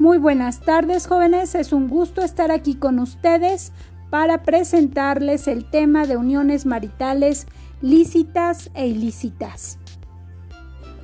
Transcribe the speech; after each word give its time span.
Muy 0.00 0.16
buenas 0.16 0.60
tardes 0.60 1.06
jóvenes, 1.06 1.54
es 1.54 1.74
un 1.74 1.86
gusto 1.86 2.22
estar 2.22 2.50
aquí 2.50 2.74
con 2.74 3.00
ustedes 3.00 3.70
para 4.08 4.44
presentarles 4.44 5.46
el 5.46 5.68
tema 5.68 6.06
de 6.06 6.16
uniones 6.16 6.64
maritales 6.64 7.46
lícitas 7.82 8.70
e 8.72 8.86
ilícitas. 8.86 9.78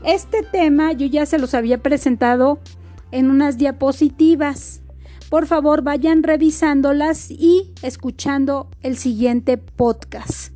Este 0.03 0.43
tema 0.43 0.93
yo 0.93 1.07
ya 1.09 1.27
se 1.27 1.37
los 1.37 1.53
había 1.53 1.83
presentado 1.83 2.59
en 3.11 3.31
unas 3.31 3.59
diapositivas. 3.59 4.81
Por 5.29 5.47
favor 5.47 5.83
vayan 5.83 6.23
revisándolas 6.23 7.31
y 7.31 7.75
escuchando 7.83 8.71
el 8.81 8.97
siguiente 8.97 9.59
podcast. 9.59 10.55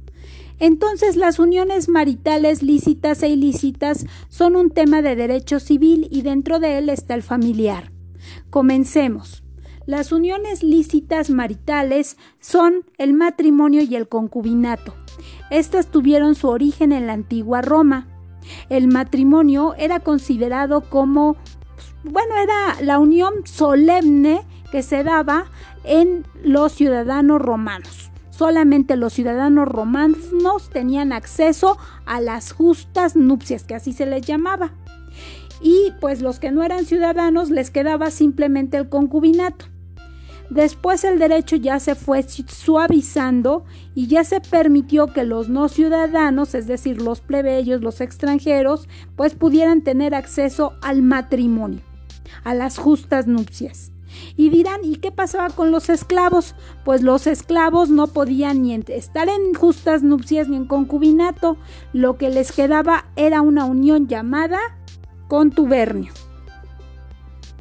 Entonces 0.58 1.16
las 1.16 1.38
uniones 1.38 1.90
maritales 1.90 2.62
lícitas 2.62 3.22
e 3.22 3.28
ilícitas 3.28 4.06
son 4.30 4.56
un 4.56 4.70
tema 4.70 5.02
de 5.02 5.14
derecho 5.14 5.60
civil 5.60 6.08
y 6.10 6.22
dentro 6.22 6.58
de 6.58 6.78
él 6.78 6.88
está 6.88 7.12
el 7.12 7.22
familiar. 7.22 7.99
Comencemos. 8.50 9.42
Las 9.86 10.12
uniones 10.12 10.62
lícitas 10.62 11.30
maritales 11.30 12.16
son 12.38 12.84
el 12.98 13.12
matrimonio 13.12 13.82
y 13.82 13.96
el 13.96 14.08
concubinato. 14.08 14.94
Estas 15.50 15.88
tuvieron 15.88 16.34
su 16.34 16.48
origen 16.48 16.92
en 16.92 17.06
la 17.06 17.14
antigua 17.14 17.60
Roma. 17.60 18.06
El 18.68 18.88
matrimonio 18.88 19.74
era 19.76 20.00
considerado 20.00 20.82
como, 20.82 21.36
bueno, 22.04 22.34
era 22.36 22.80
la 22.82 22.98
unión 22.98 23.34
solemne 23.44 24.42
que 24.70 24.82
se 24.82 25.02
daba 25.02 25.46
en 25.84 26.24
los 26.44 26.72
ciudadanos 26.72 27.40
romanos. 27.40 28.10
Solamente 28.30 28.96
los 28.96 29.12
ciudadanos 29.12 29.68
romanos 29.68 30.70
tenían 30.72 31.12
acceso 31.12 31.78
a 32.06 32.20
las 32.20 32.52
justas 32.52 33.16
nupcias, 33.16 33.64
que 33.64 33.74
así 33.74 33.92
se 33.92 34.06
les 34.06 34.22
llamaba 34.22 34.72
y 35.60 35.92
pues 36.00 36.22
los 36.22 36.38
que 36.38 36.50
no 36.50 36.62
eran 36.62 36.84
ciudadanos 36.84 37.50
les 37.50 37.70
quedaba 37.70 38.10
simplemente 38.10 38.76
el 38.76 38.88
concubinato. 38.88 39.66
Después 40.50 41.04
el 41.04 41.20
derecho 41.20 41.54
ya 41.54 41.78
se 41.78 41.94
fue 41.94 42.24
suavizando 42.24 43.64
y 43.94 44.08
ya 44.08 44.24
se 44.24 44.40
permitió 44.40 45.06
que 45.12 45.22
los 45.22 45.48
no 45.48 45.68
ciudadanos, 45.68 46.56
es 46.56 46.66
decir, 46.66 47.00
los 47.00 47.20
plebeyos, 47.20 47.82
los 47.82 48.00
extranjeros, 48.00 48.88
pues 49.14 49.36
pudieran 49.36 49.82
tener 49.82 50.12
acceso 50.12 50.72
al 50.82 51.02
matrimonio, 51.02 51.80
a 52.42 52.54
las 52.54 52.78
justas 52.78 53.28
nupcias. 53.28 53.92
Y 54.36 54.48
dirán, 54.50 54.80
¿y 54.82 54.96
qué 54.96 55.12
pasaba 55.12 55.50
con 55.50 55.70
los 55.70 55.88
esclavos? 55.88 56.56
Pues 56.84 57.02
los 57.02 57.28
esclavos 57.28 57.90
no 57.90 58.08
podían 58.08 58.62
ni 58.62 58.74
estar 58.74 59.28
en 59.28 59.54
justas 59.54 60.02
nupcias 60.02 60.48
ni 60.48 60.56
en 60.56 60.66
concubinato. 60.66 61.58
Lo 61.92 62.16
que 62.16 62.28
les 62.28 62.50
quedaba 62.50 63.06
era 63.14 63.40
una 63.40 63.66
unión 63.66 64.08
llamada 64.08 64.58
contubernio. 65.30 66.12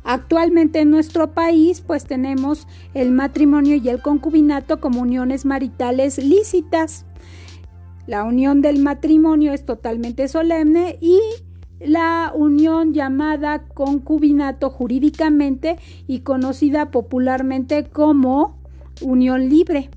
Actualmente 0.04 0.80
en 0.80 0.90
nuestro 0.90 1.34
país 1.34 1.82
pues 1.86 2.06
tenemos 2.06 2.68
el 2.96 3.12
matrimonio 3.12 3.76
y 3.76 3.88
el 3.90 4.02
concubinato 4.02 4.82
como 4.82 5.02
uniones 5.02 5.46
maritales 5.46 6.18
lícitas. 6.18 7.06
La 8.08 8.24
unión 8.24 8.64
del 8.64 8.82
matrimonio 8.82 9.54
es 9.54 9.66
totalmente 9.66 10.28
solemne 10.28 10.98
y 11.00 11.20
la 11.80 12.34
unión 12.34 12.92
llamada 12.92 13.68
concubinato 13.68 14.72
jurídicamente 14.72 15.78
y 16.08 16.22
conocida 16.22 16.90
popularmente 16.90 17.84
como 17.84 18.58
unión 19.02 19.48
libre 19.48 19.92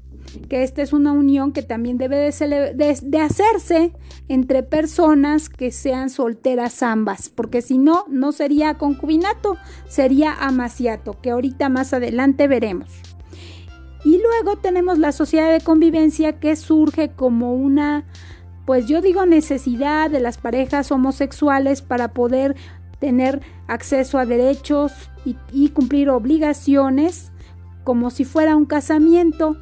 que 0.48 0.62
esta 0.62 0.82
es 0.82 0.92
una 0.92 1.12
unión 1.12 1.52
que 1.52 1.62
también 1.62 1.98
debe 1.98 2.16
de, 2.16 3.18
hacerse 3.20 3.92
entre 4.28 4.62
personas 4.62 5.48
que 5.48 5.70
sean 5.70 6.10
solteras 6.10 6.82
ambas, 6.82 7.28
porque 7.28 7.62
si 7.62 7.78
no, 7.78 8.04
no 8.08 8.32
sería 8.32 8.78
concubinato, 8.78 9.56
sería 9.88 10.34
amaciato, 10.34 11.20
que 11.20 11.30
ahorita 11.30 11.68
más 11.68 11.92
adelante 11.92 12.48
veremos. 12.48 12.88
Y 14.04 14.20
luego 14.20 14.56
tenemos 14.56 14.98
la 14.98 15.12
sociedad 15.12 15.52
de 15.52 15.60
convivencia 15.60 16.40
que 16.40 16.56
surge 16.56 17.10
como 17.10 17.54
una, 17.54 18.04
pues 18.66 18.86
yo 18.86 19.00
digo 19.00 19.26
necesidad 19.26 20.10
de 20.10 20.20
las 20.20 20.38
parejas 20.38 20.90
homosexuales 20.90 21.82
para 21.82 22.08
poder 22.08 22.56
tener 22.98 23.40
acceso 23.68 24.18
a 24.18 24.26
derechos 24.26 24.92
y 25.52 25.68
cumplir 25.70 26.08
obligaciones 26.08 27.31
como 27.84 28.10
si 28.10 28.24
fuera 28.24 28.56
un 28.56 28.64
casamiento. 28.64 29.56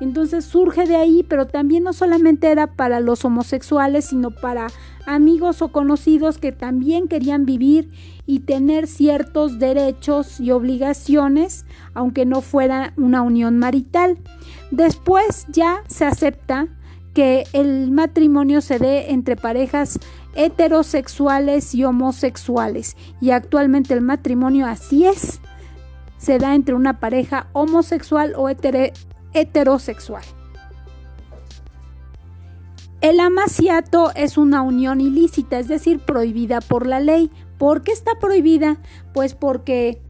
Entonces 0.00 0.44
surge 0.44 0.86
de 0.86 0.96
ahí, 0.96 1.24
pero 1.28 1.46
también 1.46 1.84
no 1.84 1.92
solamente 1.92 2.50
era 2.50 2.66
para 2.66 3.00
los 3.00 3.24
homosexuales, 3.24 4.06
sino 4.06 4.30
para 4.30 4.68
amigos 5.06 5.62
o 5.62 5.68
conocidos 5.68 6.38
que 6.38 6.52
también 6.52 7.08
querían 7.08 7.46
vivir 7.46 7.90
y 8.26 8.40
tener 8.40 8.86
ciertos 8.86 9.58
derechos 9.58 10.40
y 10.40 10.50
obligaciones, 10.50 11.64
aunque 11.94 12.26
no 12.26 12.40
fuera 12.40 12.92
una 12.96 13.22
unión 13.22 13.58
marital. 13.58 14.18
Después 14.70 15.46
ya 15.48 15.82
se 15.86 16.04
acepta 16.04 16.68
que 17.14 17.44
el 17.54 17.90
matrimonio 17.92 18.60
se 18.60 18.78
dé 18.78 19.12
entre 19.12 19.36
parejas 19.36 19.98
heterosexuales 20.34 21.74
y 21.74 21.84
homosexuales. 21.84 22.96
Y 23.22 23.30
actualmente 23.30 23.94
el 23.94 24.02
matrimonio 24.02 24.66
así 24.66 25.06
es 25.06 25.40
se 26.18 26.38
da 26.38 26.54
entre 26.54 26.74
una 26.74 27.00
pareja 27.00 27.48
homosexual 27.52 28.34
o 28.36 28.48
heterosexual. 28.48 30.24
El 33.00 33.20
amaciato 33.20 34.10
es 34.14 34.38
una 34.38 34.62
unión 34.62 35.00
ilícita, 35.00 35.58
es 35.58 35.68
decir, 35.68 36.00
prohibida 36.00 36.60
por 36.60 36.86
la 36.86 36.98
ley. 36.98 37.30
¿Por 37.58 37.82
qué 37.82 37.92
está 37.92 38.18
prohibida? 38.18 38.78
Pues 39.12 39.34
porque 39.34 40.02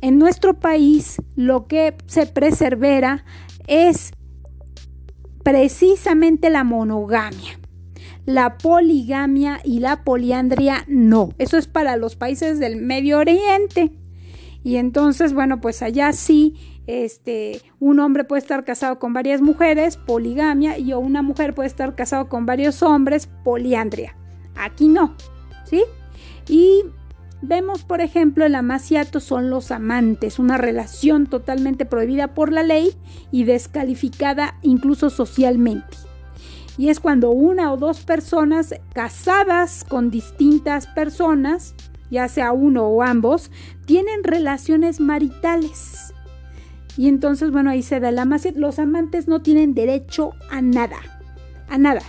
en 0.00 0.18
nuestro 0.18 0.58
país 0.58 1.22
lo 1.36 1.66
que 1.66 1.96
se 2.06 2.26
preservera 2.26 3.24
es 3.66 4.12
precisamente 5.42 6.50
la 6.50 6.64
monogamia. 6.64 7.58
La 8.26 8.58
poligamia 8.58 9.60
y 9.64 9.78
la 9.78 10.04
poliandria 10.04 10.84
no. 10.86 11.30
Eso 11.38 11.56
es 11.56 11.66
para 11.66 11.96
los 11.96 12.16
países 12.16 12.58
del 12.58 12.76
Medio 12.76 13.18
Oriente. 13.18 13.92
Y 14.68 14.76
entonces, 14.76 15.32
bueno, 15.32 15.62
pues 15.62 15.80
allá 15.80 16.12
sí, 16.12 16.54
este, 16.86 17.62
un 17.80 18.00
hombre 18.00 18.24
puede 18.24 18.42
estar 18.42 18.66
casado 18.66 18.98
con 18.98 19.14
varias 19.14 19.40
mujeres, 19.40 19.96
poligamia, 19.96 20.76
y 20.76 20.92
una 20.92 21.22
mujer 21.22 21.54
puede 21.54 21.68
estar 21.68 21.94
casado 21.94 22.28
con 22.28 22.44
varios 22.44 22.82
hombres, 22.82 23.30
poliandria. 23.44 24.14
Aquí 24.56 24.88
no, 24.88 25.14
¿sí? 25.64 25.84
Y 26.50 26.84
vemos, 27.40 27.82
por 27.82 28.02
ejemplo, 28.02 28.44
el 28.44 28.54
amaciato 28.54 29.20
son 29.20 29.48
los 29.48 29.70
amantes, 29.70 30.38
una 30.38 30.58
relación 30.58 31.28
totalmente 31.28 31.86
prohibida 31.86 32.34
por 32.34 32.52
la 32.52 32.62
ley 32.62 32.94
y 33.32 33.44
descalificada 33.44 34.58
incluso 34.60 35.08
socialmente. 35.08 35.96
Y 36.76 36.90
es 36.90 37.00
cuando 37.00 37.30
una 37.30 37.72
o 37.72 37.78
dos 37.78 38.00
personas 38.00 38.74
casadas 38.92 39.86
con 39.88 40.10
distintas 40.10 40.86
personas, 40.88 41.74
ya 42.10 42.28
sea 42.28 42.52
uno 42.52 42.86
o 42.86 43.02
ambos, 43.02 43.50
tienen 43.86 44.24
relaciones 44.24 45.00
maritales. 45.00 46.14
Y 46.96 47.08
entonces, 47.08 47.50
bueno, 47.50 47.70
ahí 47.70 47.82
se 47.82 48.00
da 48.00 48.10
la 48.10 48.24
más. 48.24 48.46
Los 48.56 48.78
amantes 48.78 49.28
no 49.28 49.40
tienen 49.40 49.74
derecho 49.74 50.32
a 50.50 50.60
nada. 50.60 50.96
A 51.68 51.78
nada. 51.78 52.02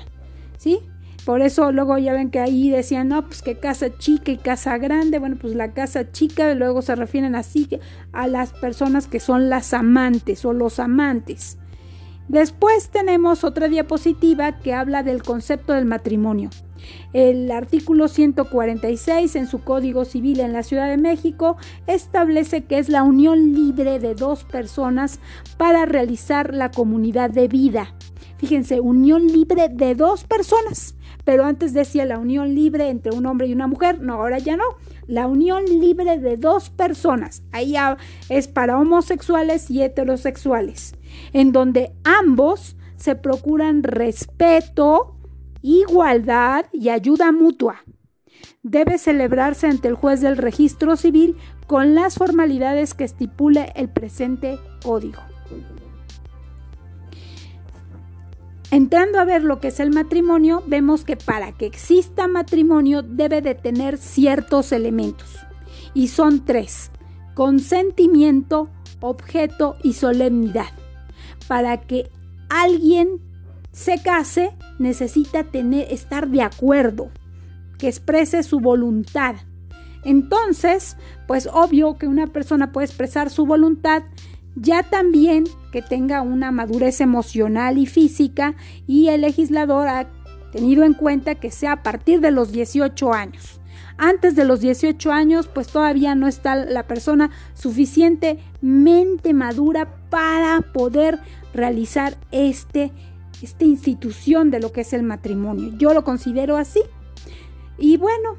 ¿Sí? 0.58 0.80
Por 1.26 1.42
eso 1.42 1.72
luego 1.72 1.98
ya 2.00 2.14
ven 2.14 2.32
que 2.32 2.40
ahí 2.40 2.72
decían, 2.72 3.10
no, 3.10 3.24
pues 3.24 3.44
que 3.44 3.60
casa 3.60 3.96
chica 4.00 4.32
y 4.32 4.38
casa 4.38 4.80
grande. 4.80 5.20
Bueno, 5.20 5.38
pues 5.40 5.54
la 5.54 5.74
casa 5.74 6.12
chica 6.12 6.56
luego 6.56 6.82
se 6.82 6.96
refieren 6.96 7.36
así 7.36 7.70
a 8.12 8.28
las 8.28 8.52
personas 8.54 9.06
que 9.06 9.20
son 9.20 9.48
las 9.48 9.76
amantes 9.76 10.44
o 10.44 10.54
los 10.54 10.80
amantes. 10.80 11.60
Después 12.30 12.90
tenemos 12.90 13.44
otra 13.44 13.68
diapositiva 13.68 14.60
que 14.60 14.74
habla 14.74 15.04
del 15.04 15.22
concepto 15.22 15.74
del 15.74 15.86
matrimonio. 15.86 16.50
El 17.14 17.52
artículo 17.52 18.08
146 18.08 19.36
en 19.36 19.48
su 19.48 19.64
Código 19.64 20.06
Civil 20.06 20.40
en 20.40 20.54
la 20.54 20.64
Ciudad 20.64 20.88
de 20.88 20.98
México 20.98 21.58
establece 21.88 22.64
que 22.64 22.78
es 22.78 22.90
la 22.90 23.04
unión 23.04 23.54
libre 23.54 24.00
de 24.00 24.16
dos 24.16 24.44
personas 24.44 25.20
para 25.58 25.86
realizar 25.86 26.54
la 26.54 26.72
comunidad 26.72 27.30
de 27.30 27.48
vida. 27.48 27.94
Fíjense, 28.38 28.80
unión 28.80 29.28
libre 29.28 29.68
de 29.70 29.96
dos 29.96 30.24
personas. 30.24 30.96
Pero 31.26 31.44
antes 31.44 31.74
decía 31.74 32.06
la 32.06 32.18
unión 32.18 32.56
libre 32.56 32.90
entre 32.90 33.12
un 33.12 33.26
hombre 33.26 33.48
y 33.48 33.54
una 33.54 33.68
mujer. 33.68 34.02
No, 34.02 34.14
ahora 34.14 34.40
ya 34.40 34.56
no. 34.56 34.64
La 35.08 35.28
unión 35.28 35.66
libre 35.66 36.18
de 36.18 36.38
dos 36.38 36.70
personas. 36.70 37.44
Ahí 37.52 37.76
es 38.30 38.48
para 38.48 38.80
homosexuales 38.80 39.70
y 39.70 39.84
heterosexuales. 39.84 40.96
En 41.34 41.52
donde 41.52 41.92
ambos 42.04 42.78
se 42.96 43.16
procuran 43.16 43.84
respeto, 43.84 45.19
igualdad 45.62 46.66
y 46.72 46.90
ayuda 46.90 47.32
mutua. 47.32 47.84
Debe 48.64 48.98
celebrarse 48.98 49.68
ante 49.68 49.88
el 49.88 49.96
juez 49.96 50.22
del 50.22 50.38
registro 50.38 50.96
civil 50.96 51.38
con 51.68 51.96
las 51.96 52.16
formalidades 52.16 52.94
que 52.94 53.04
estipule 53.04 53.72
el 53.76 53.90
presente 53.90 54.60
código. 54.84 55.22
Entrando 58.72 59.20
a 59.20 59.26
ver 59.26 59.44
lo 59.44 59.60
que 59.60 59.70
es 59.70 59.80
el 59.80 59.90
matrimonio, 59.90 60.64
vemos 60.68 61.04
que 61.04 61.18
para 61.18 61.54
que 61.54 61.66
exista 61.66 62.28
matrimonio 62.28 63.02
debe 63.02 63.42
de 63.42 63.56
tener 63.56 63.98
ciertos 63.98 64.72
elementos. 64.72 65.38
Y 65.94 66.10
son 66.10 66.46
tres. 66.46 66.92
consentimiento, 67.34 68.70
objeto 69.00 69.78
y 69.82 69.94
solemnidad. 69.94 70.72
Para 71.48 71.78
que 71.78 72.12
alguien 72.50 73.22
se 73.72 74.02
case, 74.04 74.52
necesita 74.80 75.44
tener, 75.44 75.92
estar 75.92 76.28
de 76.28 76.42
acuerdo, 76.42 77.12
que 77.78 77.88
exprese 77.88 78.44
su 78.44 78.60
voluntad. 78.60 79.36
Entonces, 80.04 80.98
pues 81.28 81.48
obvio 81.52 81.98
que 81.98 82.08
una 82.08 82.28
persona 82.28 82.72
puede 82.72 82.86
expresar 82.86 83.30
su 83.30 83.46
voluntad 83.46 84.04
ya 84.56 84.84
también 84.84 85.46
que 85.72 85.82
tenga 85.82 86.22
una 86.22 86.52
madurez 86.52 87.02
emocional 87.02 87.78
y 87.78 87.86
física 87.86 88.56
y 88.88 89.08
el 89.08 89.22
legislador 89.22 89.88
ha 89.88 90.08
tenido 90.52 90.84
en 90.84 90.94
cuenta 90.94 91.36
que 91.36 91.52
sea 91.52 91.74
a 91.74 91.84
partir 91.84 92.20
de 92.22 92.32
los 92.32 92.52
18 92.52 93.14
años. 93.14 93.62
Antes 93.98 94.36
de 94.36 94.46
los 94.46 94.62
18 94.62 95.12
años, 95.12 95.48
pues 95.48 95.68
todavía 95.68 96.16
no 96.16 96.28
está 96.28 96.56
la 96.56 96.84
persona 96.84 97.30
suficientemente 97.54 99.34
madura 99.34 99.90
para 100.10 100.62
poder 100.74 101.20
realizar 101.54 102.18
este, 102.32 102.92
esta 103.42 103.66
institución 103.66 104.52
de 104.52 104.60
lo 104.60 104.72
que 104.72 104.82
es 104.82 104.94
el 104.94 105.04
matrimonio. 105.04 105.74
Yo 105.78 105.94
lo 105.94 106.04
considero 106.04 106.58
así. 106.58 106.82
Y 107.78 107.98
bueno, 107.98 108.38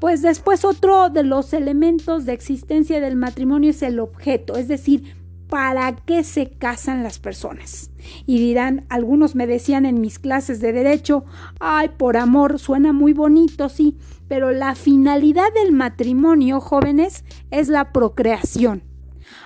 pues 0.00 0.22
después 0.22 0.64
otro 0.64 1.10
de 1.10 1.24
los 1.24 1.52
elementos 1.52 2.24
de 2.24 2.32
existencia 2.32 3.00
del 3.00 3.16
matrimonio 3.16 3.70
es 3.70 3.82
el 3.82 3.98
objeto, 3.98 4.56
es 4.56 4.68
decir, 4.68 5.16
¿para 5.48 5.96
qué 5.96 6.22
se 6.22 6.50
casan 6.50 7.02
las 7.02 7.18
personas? 7.18 7.90
Y 8.26 8.38
dirán, 8.38 8.86
algunos 8.88 9.34
me 9.34 9.46
decían 9.46 9.86
en 9.86 10.00
mis 10.00 10.18
clases 10.18 10.60
de 10.60 10.72
derecho, 10.72 11.24
ay, 11.58 11.90
por 11.96 12.16
amor, 12.16 12.58
suena 12.58 12.92
muy 12.92 13.12
bonito, 13.12 13.68
sí, 13.68 13.96
pero 14.28 14.52
la 14.52 14.74
finalidad 14.74 15.52
del 15.54 15.72
matrimonio, 15.72 16.60
jóvenes, 16.60 17.24
es 17.50 17.68
la 17.68 17.92
procreación. 17.92 18.87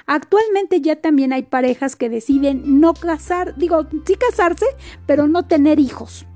Actualmente 0.06 0.80
ya 0.80 0.96
también 0.96 1.32
hay 1.32 1.42
parejas 1.44 1.96
que 1.96 2.08
deciden 2.08 2.80
no 2.80 2.94
casar, 2.94 3.56
digo, 3.56 3.86
sí 4.04 4.16
casarse, 4.16 4.66
pero 5.06 5.28
no 5.28 5.44
tener 5.46 5.78
hijos. 5.78 6.26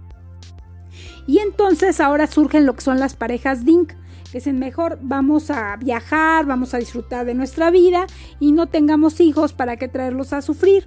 Y 1.27 1.39
entonces 1.39 2.01
ahora 2.01 2.27
surgen 2.27 2.67
lo 2.67 2.75
que 2.75 2.83
son 2.83 3.01
las 3.01 3.17
parejas 3.17 3.65
DINK, 3.65 3.95
que 4.31 4.39
es 4.39 4.47
mejor 4.47 4.99
vamos 5.03 5.51
a 5.51 5.77
viajar, 5.77 6.47
vamos 6.47 6.75
a 6.75 6.79
disfrutar 6.79 7.27
de 7.27 7.35
nuestra 7.35 7.71
vida 7.71 8.07
y 8.39 8.53
no 8.53 8.67
tengamos 8.67 9.21
hijos 9.21 9.53
para 9.53 9.77
que 9.77 9.89
traerlos 9.89 10.33
a 10.33 10.43
sufrir. 10.43 10.87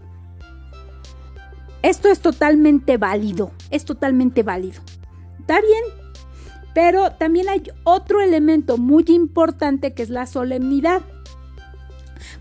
Esto 1.82 2.10
es 2.10 2.20
totalmente 2.20 2.98
válido, 2.98 3.52
es 3.70 3.86
totalmente 3.86 4.44
válido. 4.44 4.82
Está 5.40 5.62
bien, 5.62 5.84
pero 6.74 7.12
también 7.14 7.50
hay 7.50 7.64
otro 7.84 8.22
elemento 8.22 8.78
muy 8.78 9.06
importante 9.08 9.94
que 9.94 10.04
es 10.04 10.10
la 10.10 10.26
solemnidad. 10.26 11.02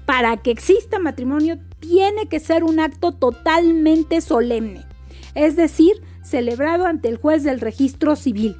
Para 0.08 0.38
que 0.38 0.50
exista 0.50 0.98
matrimonio 0.98 1.58
tiene 1.80 2.28
que 2.30 2.40
ser 2.40 2.64
un 2.64 2.80
acto 2.80 3.12
totalmente 3.12 4.22
solemne, 4.22 4.86
es 5.34 5.54
decir, 5.54 6.02
celebrado 6.24 6.86
ante 6.86 7.08
el 7.08 7.18
juez 7.18 7.44
del 7.44 7.60
registro 7.60 8.16
civil. 8.16 8.56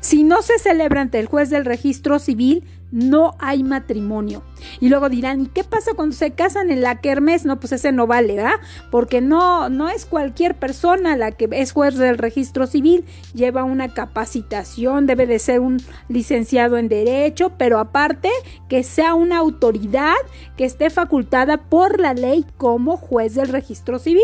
Si 0.00 0.22
no 0.22 0.42
se 0.42 0.58
celebra 0.58 1.00
ante 1.00 1.18
el 1.18 1.26
juez 1.26 1.50
del 1.50 1.64
registro 1.64 2.18
civil, 2.18 2.64
no 2.92 3.34
hay 3.38 3.62
matrimonio. 3.62 4.42
Y 4.80 4.88
luego 4.88 5.08
dirán, 5.08 5.42
¿y 5.42 5.46
qué 5.46 5.64
pasa 5.64 5.92
cuando 5.94 6.14
se 6.14 6.32
casan 6.32 6.70
en 6.70 6.82
la 6.82 7.00
kermes? 7.00 7.44
No, 7.44 7.60
pues 7.60 7.72
ese 7.72 7.92
no 7.92 8.06
vale, 8.06 8.36
¿verdad? 8.36 8.60
Porque 8.90 9.20
no, 9.20 9.68
no 9.68 9.88
es 9.88 10.06
cualquier 10.06 10.56
persona 10.56 11.16
la 11.16 11.32
que 11.32 11.48
es 11.52 11.72
juez 11.72 11.96
del 11.96 12.18
registro 12.18 12.66
civil, 12.66 13.04
lleva 13.34 13.64
una 13.64 13.94
capacitación, 13.94 15.06
debe 15.06 15.26
de 15.26 15.38
ser 15.38 15.60
un 15.60 15.78
licenciado 16.08 16.78
en 16.78 16.88
derecho, 16.88 17.52
pero 17.56 17.78
aparte 17.78 18.30
que 18.68 18.82
sea 18.82 19.14
una 19.14 19.38
autoridad 19.38 20.16
que 20.56 20.64
esté 20.64 20.90
facultada 20.90 21.68
por 21.68 22.00
la 22.00 22.14
ley 22.14 22.44
como 22.56 22.96
juez 22.96 23.34
del 23.34 23.48
registro 23.48 23.98
civil. 23.98 24.22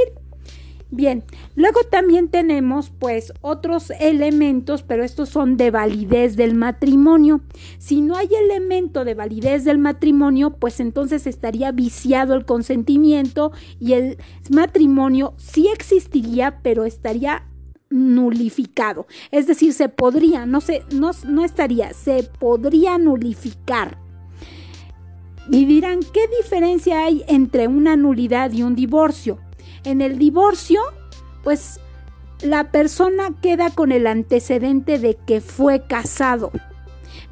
Bien, 0.97 1.25
luego 1.57 1.81
también 1.91 2.29
tenemos 2.29 2.89
pues 2.89 3.35
otros 3.43 3.93
elementos, 4.01 4.83
pero 4.83 5.05
estos 5.05 5.29
son 5.29 5.59
de 5.59 5.71
validez 5.71 6.37
del 6.37 6.55
matrimonio. 6.55 7.43
Si 7.77 8.01
no 8.01 8.17
hay 8.17 8.31
elemento 8.35 9.05
de 9.05 9.13
validez 9.13 9.65
del 9.67 9.77
matrimonio, 9.77 10.57
pues 10.59 10.81
entonces 10.81 11.27
estaría 11.27 11.71
viciado 11.71 12.33
el 12.33 12.47
consentimiento 12.47 13.53
y 13.79 13.93
el 13.93 14.17
matrimonio 14.49 15.35
sí 15.37 15.69
existiría, 15.69 16.61
pero 16.63 16.87
estaría 16.87 17.45
nulificado. 17.91 19.07
Es 19.31 19.47
decir, 19.47 19.75
se 19.75 19.91
podría, 19.91 20.47
no, 20.47 20.63
se, 20.63 20.83
no, 20.95 21.11
no 21.29 21.45
estaría, 21.45 21.93
se 21.93 22.23
podría 22.23 22.97
nulificar. 22.97 23.99
Y 25.51 25.67
dirán, 25.67 26.01
¿qué 26.15 26.27
diferencia 26.43 27.05
hay 27.05 27.23
entre 27.29 27.69
una 27.69 27.97
nulidad 27.97 28.51
y 28.53 28.63
un 28.63 28.75
divorcio? 28.75 29.41
En 29.87 30.03
el 30.03 30.19
divorcio, 30.19 30.81
pues 31.45 31.79
la 32.43 32.73
persona 32.73 33.31
queda 33.41 33.71
con 33.71 33.93
el 33.93 34.09
antecedente 34.09 34.99
de 34.99 35.17
que 35.27 35.41
fue 35.41 35.87
casado. 35.87 36.51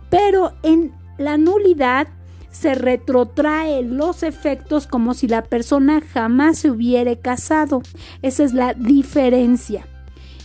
Pero 0.09 0.53
en 0.62 0.93
la 1.19 1.37
nulidad 1.37 2.06
se 2.51 2.77
retrotrae 2.77 3.83
los 3.83 4.23
efectos 4.23 4.87
como 4.87 5.15
si 5.15 5.27
la 5.27 5.43
persona 5.43 6.01
jamás 6.01 6.61
se 6.61 6.71
hubiera 6.71 7.17
casado. 7.17 7.83
Esa 8.23 8.45
es 8.45 8.55
la 8.55 8.73
diferencia. 8.75 9.89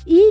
Y 0.03 0.23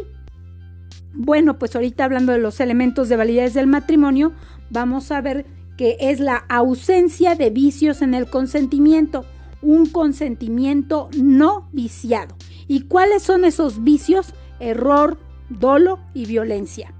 bueno, 1.14 1.60
pues 1.60 1.76
ahorita 1.76 2.04
hablando 2.04 2.32
de 2.32 2.40
los 2.40 2.58
elementos 2.58 3.08
de 3.08 3.14
validez 3.14 3.54
del 3.54 3.69
matrimonio, 3.69 4.32
vamos 4.69 5.12
a 5.12 5.20
ver 5.20 5.46
que 5.76 5.96
es 6.00 6.19
la 6.19 6.44
ausencia 6.48 7.36
de 7.36 7.50
vicios 7.50 8.02
en 8.02 8.14
el 8.14 8.28
consentimiento 8.28 9.25
un 9.62 9.87
consentimiento 9.87 11.08
no 11.16 11.69
viciado. 11.72 12.37
¿Y 12.66 12.82
cuáles 12.82 13.22
son 13.22 13.44
esos 13.44 13.82
vicios? 13.82 14.34
Error, 14.60 15.19
dolo 15.49 15.99
y 16.14 16.26
violencia. 16.26 16.94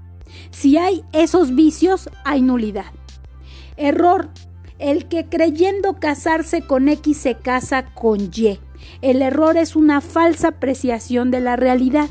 Si 0.51 0.77
hay 0.77 1.03
esos 1.13 1.55
vicios, 1.55 2.09
hay 2.23 2.41
nulidad. 2.41 2.91
Error, 3.77 4.29
el 4.77 5.07
que 5.07 5.25
creyendo 5.25 5.99
casarse 5.99 6.61
con 6.61 6.89
X 6.89 7.17
se 7.17 7.35
casa 7.35 7.93
con 7.93 8.19
Y. 8.19 8.59
El 9.01 9.21
error 9.21 9.57
es 9.57 9.75
una 9.75 10.01
falsa 10.01 10.49
apreciación 10.49 11.31
de 11.31 11.41
la 11.41 11.55
realidad. 11.55 12.09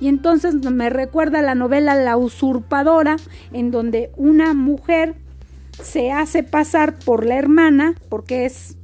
Y 0.00 0.08
entonces 0.08 0.54
me 0.54 0.90
recuerda 0.90 1.42
la 1.42 1.54
novela 1.54 1.94
La 1.94 2.16
usurpadora, 2.16 3.16
en 3.52 3.70
donde 3.70 4.10
una 4.16 4.52
mujer 4.52 5.14
se 5.80 6.12
hace 6.12 6.42
pasar 6.42 6.98
por 6.98 7.24
la 7.24 7.36
hermana, 7.36 7.94
porque 8.08 8.44
es 8.44 8.76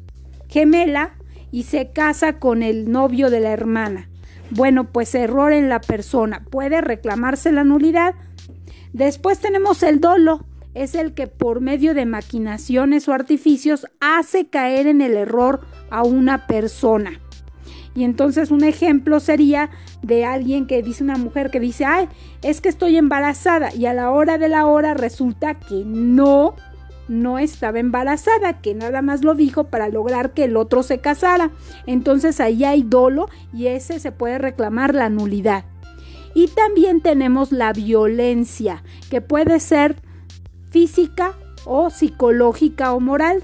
gemela 0.49 1.15
y 1.51 1.65
se 1.65 1.91
casa 1.91 2.39
con 2.39 2.63
el 2.63 2.91
novio 2.91 3.31
de 3.31 3.41
la 3.41 3.51
hermana. 3.51 4.09
Bueno, 4.51 4.91
pues 4.91 5.15
error 5.15 5.53
en 5.53 5.69
la 5.69 5.81
persona. 5.81 6.45
Puede 6.51 6.81
reclamarse 6.81 7.53
la 7.53 7.65
nulidad. 7.65 8.15
Después 8.93 9.41
tenemos 9.41 9.83
el 9.83 10.01
dolo. 10.01 10.45
Es 10.75 10.95
el 10.95 11.13
que 11.13 11.27
por 11.27 11.61
medio 11.61 11.95
de 11.95 12.07
maquinaciones 12.07 13.09
o 13.09 13.13
artificios 13.13 13.87
hace 14.01 14.49
caer 14.49 14.87
en 14.87 15.01
el 15.01 15.15
error 15.15 15.61
a 15.91 16.03
una 16.03 16.47
persona. 16.47 17.21
Y 17.95 18.05
entonces 18.05 18.53
un 18.53 18.63
ejemplo 18.63 19.19
sería 19.19 19.71
de 20.03 20.25
alguien 20.25 20.67
que 20.67 20.83
dice 20.83 21.03
una 21.03 21.17
mujer 21.17 21.51
que 21.51 21.59
dice, 21.59 21.85
ay, 21.85 22.09
es 22.43 22.61
que 22.61 22.69
estoy 22.69 22.97
embarazada 22.97 23.75
y 23.75 23.87
a 23.87 23.95
la 23.95 24.11
hora 24.11 24.39
de 24.39 24.49
la 24.49 24.67
hora 24.67 24.95
resulta 24.95 25.55
que 25.55 25.83
no 25.85 26.55
no 27.09 27.39
estaba 27.39 27.79
embarazada, 27.79 28.61
que 28.61 28.75
nada 28.75 29.03
más 29.03 29.25
lo 29.25 29.35
dijo 29.35 29.65
para 29.65 29.89
lograr 29.89 30.33
que 30.33 30.45
el 30.45 30.57
otro 30.57 30.83
se 30.83 30.99
casara. 30.99 31.51
Entonces 31.87 32.41
ahí 32.41 32.65
hay 32.65 32.83
dolo 32.83 33.29
y 33.53 33.67
ese 33.67 33.99
se 33.99 34.13
puede 34.13 34.39
reclamar 34.39 34.95
la 34.95 35.09
nulidad. 35.09 35.65
Y 36.35 36.49
también 36.49 37.01
tenemos 37.01 37.53
la 37.53 37.73
violencia, 37.73 38.83
que 39.11 39.21
puede 39.21 39.61
ser 39.61 39.97
física 40.71 41.35
o 41.65 41.91
psicológica 41.91 42.93
o 42.93 43.01
moral. 43.01 43.43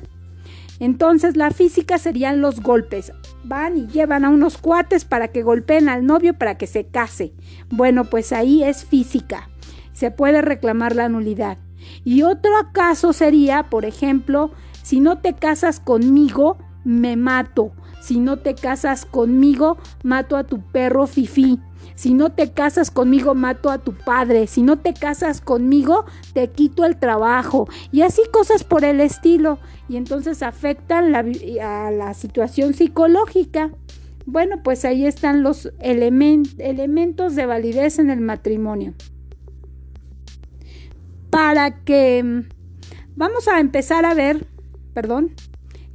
Entonces 0.81 1.37
la 1.37 1.51
física 1.51 1.99
serían 1.99 2.41
los 2.41 2.61
golpes. 2.61 3.13
Van 3.45 3.77
y 3.77 3.87
llevan 3.87 4.25
a 4.25 4.31
unos 4.31 4.59
cuates 4.59 5.05
para 5.05 5.29
que 5.29 5.43
golpeen 5.43 5.89
al 5.89 6.05
novio 6.07 6.35
para 6.35 6.57
que 6.57 6.67
se 6.67 6.87
case. 6.87 7.33
Bueno, 7.71 8.05
pues 8.05 8.33
ahí 8.33 8.63
es 8.63 8.85
física. 8.85 9.49
Se 9.93 10.11
puede 10.11 10.43
reclamar 10.43 10.97
la 10.97 11.09
nulidad. 11.09 11.59
Y 12.05 12.23
otro 12.23 12.53
caso 12.73 13.13
sería, 13.13 13.71
por 13.71 13.85
ejemplo, 13.85 14.51
si 14.83 15.01
no 15.01 15.19
te 15.19 15.35
casas 15.35 15.81
conmigo, 15.81 16.59
me 16.85 17.17
mato. 17.17 17.73
Si 18.01 18.19
no 18.19 18.39
te 18.39 18.55
casas 18.55 19.07
conmigo, 19.07 19.79
mato 20.03 20.37
a 20.37 20.45
tu 20.45 20.61
perro 20.61 21.07
Fifi. 21.07 21.59
Si 21.95 22.13
no 22.13 22.33
te 22.33 22.51
casas 22.51 22.91
conmigo, 22.91 23.35
mato 23.35 23.71
a 23.71 23.79
tu 23.79 23.95
padre. 23.95 24.47
Si 24.47 24.63
no 24.63 24.79
te 24.79 24.93
casas 24.93 25.41
conmigo, 25.41 26.05
te 26.35 26.51
quito 26.51 26.85
el 26.85 26.99
trabajo. 26.99 27.67
Y 27.93 28.03
así 28.03 28.21
cosas 28.31 28.63
por 28.63 28.85
el 28.85 29.01
estilo. 29.01 29.59
Y 29.89 29.97
entonces 29.97 30.43
afectan 30.43 31.15
a 31.15 31.91
la 31.91 32.13
situación 32.13 32.75
psicológica. 32.75 33.71
Bueno, 34.27 34.63
pues 34.63 34.85
ahí 34.85 35.07
están 35.07 35.43
los 35.43 35.73
elementos 35.81 37.35
de 37.35 37.47
validez 37.47 37.99
en 37.99 38.11
el 38.11 38.21
matrimonio 38.21 38.95
para 41.35 41.83
que 41.85 42.45
vamos 43.17 43.49
a 43.49 43.59
empezar 43.59 44.05
a 44.05 44.15
ver 44.15 44.47
perdón, 44.95 45.33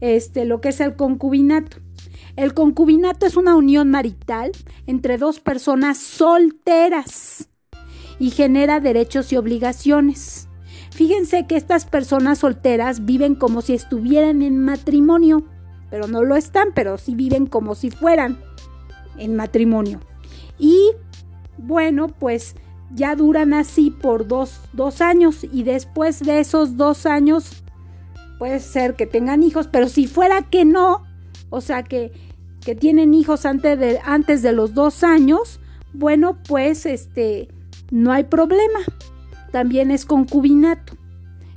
este, 0.01 0.45
lo 0.45 0.61
que 0.61 0.69
es 0.69 0.79
el 0.81 0.95
concubinato. 0.95 1.77
El 2.35 2.53
concubinato 2.53 3.25
es 3.25 3.35
una 3.35 3.55
unión 3.55 3.89
marital 3.89 4.51
entre 4.85 5.17
dos 5.17 5.39
personas 5.39 5.97
solteras 5.97 7.49
y 8.19 8.29
genera 8.29 8.79
derechos 8.79 9.31
y 9.33 9.37
obligaciones. 9.37 10.47
Fíjense 10.91 11.47
que 11.47 11.55
estas 11.55 11.85
personas 11.85 12.39
solteras 12.39 13.05
viven 13.05 13.35
como 13.35 13.61
si 13.61 13.73
estuvieran 13.73 14.41
en 14.41 14.59
matrimonio, 14.59 15.45
pero 15.89 16.07
no 16.07 16.23
lo 16.23 16.35
están, 16.35 16.69
pero 16.75 16.97
sí 16.97 17.15
viven 17.15 17.45
como 17.45 17.75
si 17.75 17.89
fueran 17.89 18.37
en 19.17 19.35
matrimonio. 19.35 20.01
Y 20.57 20.91
bueno, 21.57 22.07
pues 22.07 22.55
ya 22.93 23.15
duran 23.15 23.53
así 23.53 23.91
por 23.91 24.27
dos, 24.27 24.61
dos 24.73 25.01
años 25.01 25.45
y 25.51 25.63
después 25.63 26.19
de 26.19 26.39
esos 26.39 26.77
dos 26.77 27.05
años 27.05 27.63
puede 28.37 28.59
ser 28.59 28.95
que 28.95 29.05
tengan 29.05 29.43
hijos, 29.43 29.67
pero 29.67 29.89
si 29.89 30.07
fuera 30.07 30.43
que 30.43 30.65
no, 30.65 31.03
o 31.49 31.61
sea 31.61 31.83
que, 31.83 32.11
que 32.61 32.75
tienen 32.75 33.13
hijos 33.13 33.45
antes 33.45 33.77
de, 33.77 33.99
antes 34.03 34.41
de 34.41 34.53
los 34.53 34.73
dos 34.73 35.03
años, 35.03 35.59
bueno, 35.93 36.37
pues 36.47 36.85
este, 36.85 37.49
no 37.91 38.11
hay 38.11 38.23
problema. 38.23 38.79
También 39.51 39.91
es 39.91 40.05
concubinato. 40.05 40.93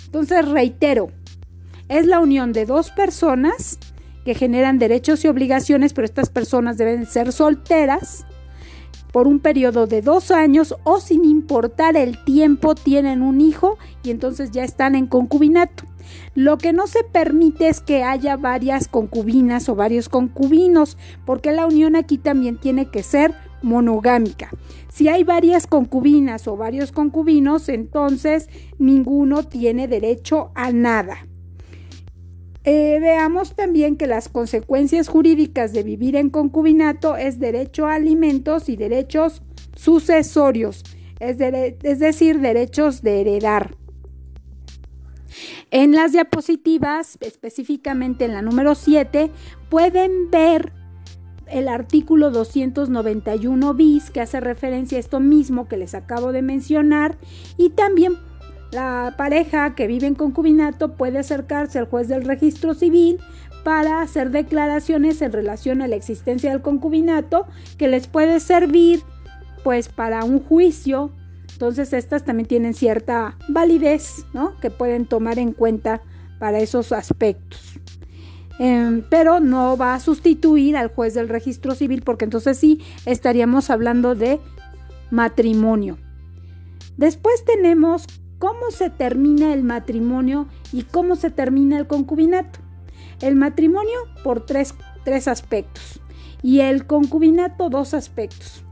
Entonces, 0.06 0.48
reitero, 0.48 1.10
es 1.88 2.06
la 2.06 2.20
unión 2.20 2.52
de 2.52 2.66
dos 2.66 2.90
personas 2.90 3.78
que 4.24 4.34
generan 4.34 4.78
derechos 4.78 5.24
y 5.24 5.28
obligaciones, 5.28 5.92
pero 5.92 6.04
estas 6.04 6.30
personas 6.30 6.78
deben 6.78 7.06
ser 7.06 7.32
solteras 7.32 8.24
por 9.12 9.28
un 9.28 9.40
periodo 9.40 9.86
de 9.86 10.02
dos 10.02 10.30
años 10.30 10.74
o 10.84 11.00
sin 11.00 11.24
importar 11.24 11.96
el 11.96 12.22
tiempo 12.24 12.74
tienen 12.74 13.22
un 13.22 13.40
hijo 13.40 13.78
y 14.02 14.10
entonces 14.10 14.50
ya 14.50 14.64
están 14.64 14.94
en 14.94 15.06
concubinato. 15.06 15.84
Lo 16.34 16.58
que 16.58 16.72
no 16.72 16.86
se 16.86 17.04
permite 17.04 17.68
es 17.68 17.80
que 17.80 18.02
haya 18.02 18.36
varias 18.36 18.88
concubinas 18.88 19.68
o 19.68 19.74
varios 19.74 20.08
concubinos, 20.08 20.96
porque 21.24 21.52
la 21.52 21.66
unión 21.66 21.94
aquí 21.94 22.18
también 22.18 22.58
tiene 22.58 22.90
que 22.90 23.02
ser 23.02 23.34
monogámica. 23.62 24.50
Si 24.88 25.08
hay 25.08 25.24
varias 25.24 25.66
concubinas 25.66 26.48
o 26.48 26.56
varios 26.56 26.92
concubinos, 26.92 27.68
entonces 27.68 28.48
ninguno 28.78 29.44
tiene 29.44 29.88
derecho 29.88 30.50
a 30.54 30.72
nada. 30.72 31.26
Eh, 32.64 32.98
veamos 33.00 33.56
también 33.56 33.96
que 33.96 34.06
las 34.06 34.28
consecuencias 34.28 35.08
jurídicas 35.08 35.72
de 35.72 35.82
vivir 35.82 36.14
en 36.14 36.30
concubinato 36.30 37.16
es 37.16 37.40
derecho 37.40 37.86
a 37.86 37.94
alimentos 37.94 38.68
y 38.68 38.76
derechos 38.76 39.42
sucesorios, 39.74 40.84
es, 41.18 41.38
es 41.40 41.98
decir, 41.98 42.40
derechos 42.40 43.02
de 43.02 43.20
heredar. 43.20 43.76
En 45.72 45.92
las 45.92 46.12
diapositivas, 46.12 47.18
específicamente 47.20 48.26
en 48.26 48.34
la 48.34 48.42
número 48.42 48.74
7, 48.74 49.30
pueden 49.68 50.30
ver 50.30 50.72
el 51.52 51.68
artículo 51.68 52.30
291 52.30 53.74
bis 53.74 54.10
que 54.10 54.20
hace 54.20 54.40
referencia 54.40 54.98
a 54.98 55.00
esto 55.00 55.20
mismo 55.20 55.68
que 55.68 55.76
les 55.76 55.94
acabo 55.94 56.32
de 56.32 56.42
mencionar 56.42 57.18
y 57.56 57.70
también 57.70 58.16
la 58.72 59.14
pareja 59.16 59.74
que 59.74 59.86
vive 59.86 60.06
en 60.06 60.14
concubinato 60.14 60.94
puede 60.94 61.18
acercarse 61.18 61.78
al 61.78 61.86
juez 61.86 62.08
del 62.08 62.24
registro 62.24 62.74
civil 62.74 63.20
para 63.64 64.00
hacer 64.00 64.30
declaraciones 64.30 65.22
en 65.22 65.30
relación 65.30 65.82
a 65.82 65.88
la 65.88 65.96
existencia 65.96 66.50
del 66.50 66.62
concubinato 66.62 67.46
que 67.76 67.86
les 67.86 68.06
puede 68.06 68.40
servir 68.40 69.02
pues 69.62 69.88
para 69.88 70.24
un 70.24 70.40
juicio. 70.40 71.12
Entonces 71.52 71.92
estas 71.92 72.24
también 72.24 72.48
tienen 72.48 72.74
cierta 72.74 73.36
validez, 73.48 74.24
¿no? 74.32 74.56
Que 74.60 74.70
pueden 74.70 75.06
tomar 75.06 75.38
en 75.38 75.52
cuenta 75.52 76.00
para 76.40 76.58
esos 76.58 76.90
aspectos. 76.92 77.78
Em, 78.58 79.02
pero 79.08 79.38
no 79.38 79.76
va 79.76 79.94
a 79.94 80.00
sustituir 80.00 80.76
al 80.76 80.88
juez 80.88 81.14
del 81.14 81.28
registro 81.28 81.74
civil 81.74 82.02
porque 82.02 82.24
entonces 82.24 82.58
sí 82.58 82.80
estaríamos 83.06 83.70
hablando 83.70 84.14
de 84.14 84.40
matrimonio. 85.10 85.98
Después 86.96 87.44
tenemos 87.44 88.06
cómo 88.42 88.72
se 88.72 88.90
termina 88.90 89.54
el 89.54 89.62
matrimonio 89.62 90.48
y 90.72 90.82
cómo 90.82 91.14
se 91.14 91.30
termina 91.30 91.78
el 91.78 91.86
concubinato. 91.86 92.58
El 93.20 93.36
matrimonio 93.36 94.00
por 94.24 94.44
tres, 94.44 94.74
aspectos 95.28 96.00
y 96.42 96.58
el 96.58 96.84
concubinato 96.88 97.70
dos 97.70 97.94
aspectos. 97.94 98.64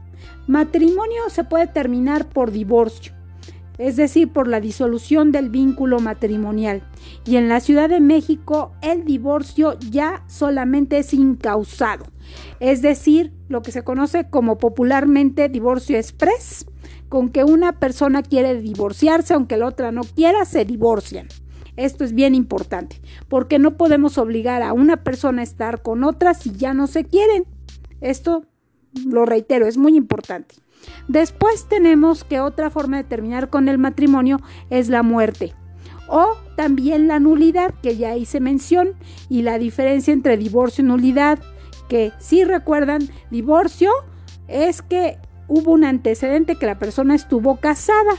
Matrimonio 0.45 1.21
se 1.29 1.45
puede 1.45 1.67
terminar 1.67 2.27
por 2.27 2.51
divorcio, 2.51 3.13
es 3.77 3.95
decir, 3.95 4.33
por 4.33 4.49
la 4.49 4.59
disolución 4.59 5.31
del 5.31 5.49
vínculo 5.49 6.01
matrimonial. 6.01 6.83
Y 7.23 7.37
en 7.37 7.47
la 7.47 7.61
Ciudad 7.61 7.87
de 7.87 8.01
México 8.01 8.73
el 8.81 9.05
divorcio 9.05 9.79
ya 9.89 10.25
solamente 10.27 10.97
es 10.97 11.13
incausado, 11.13 12.03
es 12.59 12.81
decir, 12.81 13.31
lo 13.47 13.61
que 13.61 13.71
se 13.71 13.85
conoce 13.85 14.29
como 14.29 14.57
popularmente 14.57 15.47
divorcio 15.47 15.97
express 15.97 16.65
con 17.11 17.27
que 17.27 17.43
una 17.43 17.73
persona 17.73 18.23
quiere 18.23 18.61
divorciarse, 18.61 19.33
aunque 19.33 19.57
la 19.57 19.67
otra 19.67 19.91
no 19.91 20.03
quiera, 20.03 20.45
se 20.45 20.63
divorcian. 20.63 21.27
Esto 21.75 22.05
es 22.05 22.13
bien 22.13 22.33
importante, 22.33 23.01
porque 23.27 23.59
no 23.59 23.75
podemos 23.75 24.17
obligar 24.17 24.61
a 24.61 24.71
una 24.71 25.03
persona 25.03 25.41
a 25.41 25.43
estar 25.43 25.81
con 25.81 26.05
otra 26.05 26.33
si 26.33 26.53
ya 26.53 26.73
no 26.73 26.87
se 26.87 27.03
quieren. 27.03 27.43
Esto, 27.99 28.45
lo 29.05 29.25
reitero, 29.25 29.67
es 29.67 29.75
muy 29.75 29.97
importante. 29.97 30.55
Después 31.09 31.67
tenemos 31.67 32.23
que 32.23 32.39
otra 32.39 32.69
forma 32.69 32.95
de 32.95 33.03
terminar 33.03 33.49
con 33.49 33.67
el 33.67 33.77
matrimonio 33.77 34.39
es 34.69 34.87
la 34.87 35.03
muerte 35.03 35.53
o 36.07 36.37
también 36.55 37.09
la 37.09 37.19
nulidad, 37.19 37.73
que 37.83 37.97
ya 37.97 38.15
hice 38.15 38.39
mención, 38.39 38.93
y 39.27 39.41
la 39.41 39.57
diferencia 39.57 40.13
entre 40.13 40.37
divorcio 40.37 40.81
y 40.81 40.87
nulidad, 40.87 41.39
que 41.89 42.13
si 42.19 42.45
recuerdan, 42.45 43.09
divorcio 43.31 43.91
es 44.47 44.81
que 44.81 45.17
hubo 45.51 45.73
un 45.73 45.83
antecedente 45.83 46.55
que 46.55 46.65
la 46.65 46.79
persona 46.79 47.13
estuvo 47.13 47.57
casada 47.57 48.13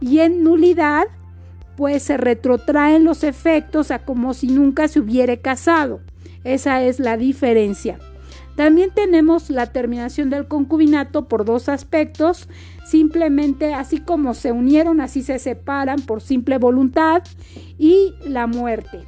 y 0.00 0.20
en 0.20 0.44
nulidad 0.44 1.06
pues 1.76 2.04
se 2.04 2.16
retrotraen 2.16 3.04
los 3.04 3.24
efectos 3.24 3.90
a 3.90 4.04
como 4.04 4.32
si 4.32 4.46
nunca 4.46 4.86
se 4.86 5.00
hubiera 5.00 5.36
casado. 5.36 6.00
Esa 6.44 6.82
es 6.82 7.00
la 7.00 7.16
diferencia. 7.16 7.98
También 8.54 8.90
tenemos 8.94 9.50
la 9.50 9.66
terminación 9.66 10.30
del 10.30 10.46
concubinato 10.46 11.26
por 11.26 11.44
dos 11.44 11.68
aspectos, 11.68 12.48
simplemente 12.86 13.74
así 13.74 13.98
como 13.98 14.34
se 14.34 14.52
unieron, 14.52 15.00
así 15.00 15.22
se 15.22 15.40
separan 15.40 16.00
por 16.02 16.20
simple 16.20 16.58
voluntad 16.58 17.24
y 17.76 18.14
la 18.24 18.46
muerte. 18.46 19.00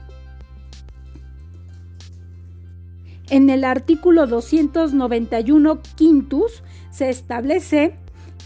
En 3.29 3.49
el 3.49 3.63
artículo 3.63 4.27
291 4.27 5.81
quintus 5.95 6.65
se 6.91 7.09
establece 7.09 7.95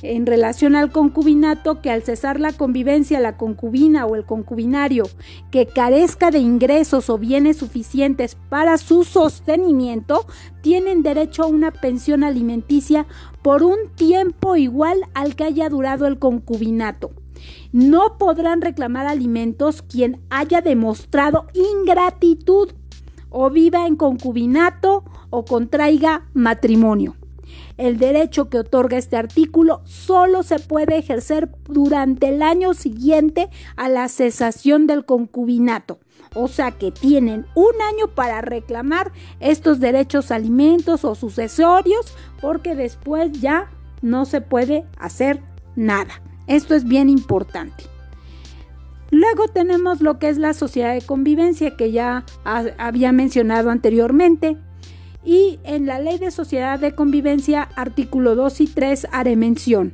en 0.03 0.27
relación 0.27 0.77
al 0.77 0.93
concubinato 0.93 1.81
que 1.81 1.91
al 1.91 2.03
cesar 2.03 2.39
la 2.39 2.53
convivencia 2.53 3.21
la 3.21 3.37
concubina 3.37 4.07
o 4.07 4.17
el 4.17 4.25
concubinario 4.25 5.05
que 5.51 5.67
carezca 5.67 6.31
de 6.31 6.39
ingresos 6.39 7.09
o 7.09 7.19
bienes 7.19 7.57
suficientes 7.57 8.37
para 8.49 8.77
su 8.77 9.05
sostenimiento 9.05 10.27
tienen 10.61 11.03
derecho 11.03 11.45
a 11.45 11.47
una 11.47 11.71
pensión 11.71 12.23
alimenticia 12.23 13.07
por 13.43 13.63
un 13.63 13.79
tiempo 13.95 14.57
igual 14.57 15.01
al 15.15 15.37
que 15.37 15.45
haya 15.45 15.69
durado 15.69 16.07
el 16.07 16.19
concubinato. 16.19 17.13
No 17.73 18.19
podrán 18.19 18.61
reclamar 18.61 19.07
alimentos 19.07 19.83
quien 19.83 20.21
haya 20.31 20.61
demostrado 20.61 21.47
ingratitud 21.53 22.71
o 23.31 23.51
viva 23.51 23.87
en 23.87 23.97
concubinato 23.97 25.05
o 25.31 25.45
contraiga 25.45 26.29
matrimonio. 26.35 27.17
El 27.77 27.99
derecho 27.99 28.49
que 28.49 28.59
otorga 28.59 28.99
este 28.99 29.17
artículo 29.17 29.83
solo 29.85 30.43
se 30.43 30.59
puede 30.59 30.99
ejercer 30.99 31.51
durante 31.65 32.29
el 32.29 32.43
año 32.43 32.75
siguiente 32.75 33.49
a 33.77 33.89
la 33.89 34.09
cesación 34.09 34.87
del 34.87 35.05
concubinato. 35.05 35.99
O 36.35 36.49
sea 36.49 36.73
que 36.73 36.91
tienen 36.91 37.47
un 37.55 37.73
año 37.93 38.09
para 38.15 38.41
reclamar 38.41 39.13
estos 39.41 39.81
derechos 39.81 40.31
alimentos 40.31 41.05
o 41.05 41.15
sucesorios 41.15 42.15
porque 42.41 42.75
después 42.75 43.33
ya 43.41 43.71
no 44.03 44.25
se 44.25 44.41
puede 44.41 44.85
hacer 44.99 45.41
nada. 45.77 46.23
Esto 46.47 46.75
es 46.75 46.85
bien 46.85 47.09
importante. 47.09 47.85
Luego 49.11 49.49
tenemos 49.49 50.01
lo 50.01 50.19
que 50.19 50.29
es 50.29 50.39
la 50.39 50.55
sociedad 50.55 50.93
de 50.93 51.01
convivencia 51.01 51.77
que 51.77 51.93
ya 51.93 52.25
había 52.45 53.13
mencionado 53.13 53.71
anteriormente. 53.71 54.57
Y 55.25 55.59
en 55.65 55.87
la 55.87 55.99
Ley 55.99 56.19
de 56.19 56.31
Sociedad 56.31 56.79
de 56.79 56.95
Convivencia, 56.95 57.63
artículo 57.77 58.35
2 58.35 58.61
y 58.61 58.67
3, 58.67 59.09
haré 59.11 59.37
mención. 59.37 59.93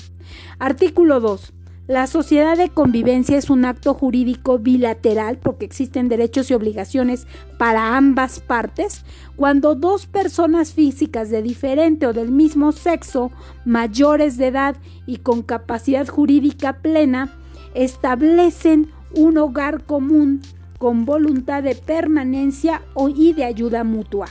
Artículo 0.59 1.21
2. 1.21 1.53
La 1.91 2.07
sociedad 2.07 2.57
de 2.57 2.69
convivencia 2.69 3.37
es 3.37 3.51
un 3.51 3.65
acto 3.65 3.95
jurídico 3.95 4.61
bilateral 4.61 5.39
porque 5.39 5.65
existen 5.65 6.09
derechos 6.09 6.49
y 6.49 6.55
obligaciones 6.55 7.27
para 7.59 7.97
ambas 7.97 8.39
partes 8.39 9.05
cuando 9.35 9.75
dos 9.75 10.07
personas 10.07 10.73
físicas 10.73 11.31
de 11.31 11.43
diferente 11.43 12.07
o 12.07 12.13
del 12.13 12.31
mismo 12.31 12.71
sexo, 12.71 13.33
mayores 13.65 14.37
de 14.37 14.47
edad 14.49 14.77
y 15.05 15.17
con 15.17 15.43
capacidad 15.43 16.07
jurídica 16.07 16.75
plena, 16.75 17.37
establecen 17.75 18.93
un 19.17 19.39
hogar 19.39 19.83
común 19.83 20.43
con 20.79 21.05
voluntad 21.05 21.65
de 21.65 21.75
permanencia 21.75 22.83
y 23.17 23.33
de 23.33 23.45
ayuda 23.45 23.83
mutua. 23.83 24.29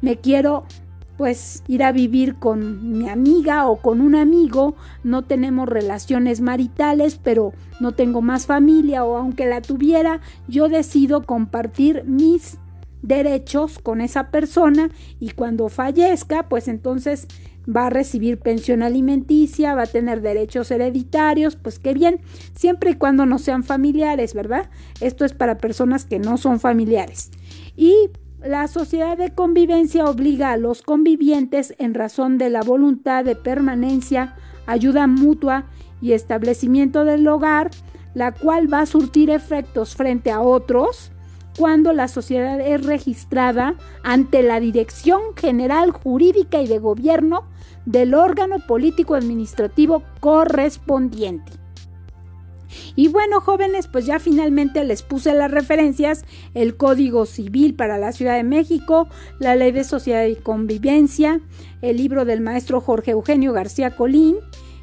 Me 0.00 0.16
quiero 0.16 0.64
pues 1.16 1.62
ir 1.66 1.82
a 1.82 1.92
vivir 1.92 2.36
con 2.36 2.98
mi 2.98 3.08
amiga 3.08 3.68
o 3.68 3.76
con 3.76 4.00
un 4.00 4.14
amigo, 4.14 4.76
no 5.02 5.24
tenemos 5.24 5.68
relaciones 5.68 6.40
maritales, 6.40 7.18
pero 7.22 7.52
no 7.80 7.92
tengo 7.92 8.20
más 8.20 8.46
familia 8.46 9.04
o 9.04 9.16
aunque 9.16 9.46
la 9.46 9.62
tuviera, 9.62 10.20
yo 10.46 10.68
decido 10.68 11.22
compartir 11.24 12.04
mis 12.04 12.58
derechos 13.02 13.78
con 13.78 14.00
esa 14.00 14.30
persona 14.30 14.90
y 15.20 15.30
cuando 15.30 15.68
fallezca, 15.68 16.48
pues 16.48 16.68
entonces 16.68 17.28
va 17.68 17.86
a 17.86 17.90
recibir 17.90 18.38
pensión 18.38 18.82
alimenticia, 18.82 19.74
va 19.74 19.82
a 19.82 19.86
tener 19.86 20.20
derechos 20.20 20.70
hereditarios, 20.70 21.56
pues 21.56 21.78
qué 21.78 21.94
bien, 21.94 22.20
siempre 22.54 22.90
y 22.90 22.94
cuando 22.94 23.26
no 23.26 23.38
sean 23.38 23.64
familiares, 23.64 24.34
¿verdad? 24.34 24.70
Esto 25.00 25.24
es 25.24 25.32
para 25.32 25.58
personas 25.58 26.04
que 26.04 26.18
no 26.18 26.36
son 26.36 26.60
familiares. 26.60 27.30
Y 27.76 28.10
la 28.46 28.68
sociedad 28.68 29.18
de 29.18 29.32
convivencia 29.34 30.04
obliga 30.04 30.52
a 30.52 30.56
los 30.56 30.82
convivientes 30.82 31.74
en 31.78 31.94
razón 31.94 32.38
de 32.38 32.48
la 32.48 32.62
voluntad 32.62 33.24
de 33.24 33.34
permanencia, 33.34 34.36
ayuda 34.66 35.06
mutua 35.06 35.64
y 36.00 36.12
establecimiento 36.12 37.04
del 37.04 37.26
hogar, 37.26 37.70
la 38.14 38.32
cual 38.32 38.72
va 38.72 38.80
a 38.80 38.86
surtir 38.86 39.30
efectos 39.30 39.96
frente 39.96 40.30
a 40.30 40.40
otros 40.40 41.10
cuando 41.58 41.92
la 41.92 42.06
sociedad 42.06 42.60
es 42.60 42.84
registrada 42.84 43.74
ante 44.02 44.42
la 44.42 44.60
Dirección 44.60 45.20
General 45.36 45.90
Jurídica 45.90 46.60
y 46.60 46.68
de 46.68 46.78
Gobierno 46.78 47.44
del 47.84 48.14
órgano 48.14 48.58
político 48.66 49.14
administrativo 49.14 50.02
correspondiente. 50.20 51.65
Y 52.94 53.08
bueno, 53.08 53.40
jóvenes, 53.40 53.86
pues 53.86 54.06
ya 54.06 54.18
finalmente 54.18 54.84
les 54.84 55.02
puse 55.02 55.34
las 55.34 55.50
referencias, 55.50 56.24
el 56.54 56.76
Código 56.76 57.26
Civil 57.26 57.74
para 57.74 57.98
la 57.98 58.12
Ciudad 58.12 58.36
de 58.36 58.44
México, 58.44 59.08
la 59.38 59.56
Ley 59.56 59.72
de 59.72 59.84
Sociedad 59.84 60.24
y 60.24 60.36
Convivencia, 60.36 61.40
el 61.82 61.96
libro 61.96 62.24
del 62.24 62.40
maestro 62.40 62.80
Jorge 62.80 63.12
Eugenio 63.12 63.52
García 63.52 63.96
Colín 63.96 64.36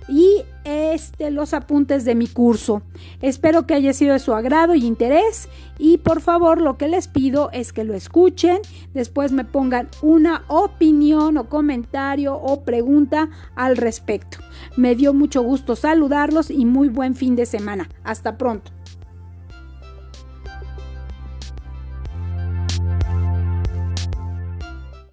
y 0.07 0.43
este 0.63 1.31
los 1.31 1.53
apuntes 1.53 2.05
de 2.05 2.15
mi 2.15 2.27
curso. 2.27 2.81
Espero 3.21 3.65
que 3.65 3.73
haya 3.73 3.93
sido 3.93 4.13
de 4.13 4.19
su 4.19 4.33
agrado 4.33 4.75
y 4.75 4.85
interés 4.85 5.49
y 5.77 5.97
por 5.97 6.21
favor 6.21 6.61
lo 6.61 6.77
que 6.77 6.87
les 6.87 7.07
pido 7.07 7.49
es 7.51 7.73
que 7.73 7.83
lo 7.83 7.93
escuchen, 7.93 8.59
después 8.93 9.31
me 9.31 9.43
pongan 9.43 9.89
una 10.01 10.43
opinión 10.47 11.37
o 11.37 11.49
comentario 11.49 12.35
o 12.35 12.63
pregunta 12.63 13.29
al 13.55 13.77
respecto. 13.77 14.37
Me 14.77 14.95
dio 14.95 15.13
mucho 15.13 15.41
gusto 15.41 15.75
saludarlos 15.75 16.49
y 16.49 16.65
muy 16.65 16.89
buen 16.89 17.15
fin 17.15 17.35
de 17.35 17.45
semana. 17.45 17.89
Hasta 18.03 18.37
pronto. 18.37 18.71